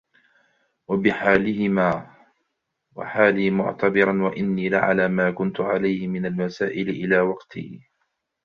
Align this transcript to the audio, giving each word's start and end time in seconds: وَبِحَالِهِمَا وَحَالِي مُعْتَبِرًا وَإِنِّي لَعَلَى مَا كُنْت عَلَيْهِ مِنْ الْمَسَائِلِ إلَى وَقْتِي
وَبِحَالِهِمَا 0.87 2.15
وَحَالِي 2.95 3.49
مُعْتَبِرًا 3.49 4.21
وَإِنِّي 4.21 4.69
لَعَلَى 4.69 5.07
مَا 5.07 5.31
كُنْت 5.31 5.59
عَلَيْهِ 5.61 6.07
مِنْ 6.07 6.25
الْمَسَائِلِ 6.25 6.89
إلَى 6.89 7.19
وَقْتِي 7.19 7.89